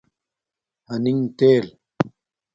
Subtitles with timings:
[0.89, 1.65] ھنݣ تیل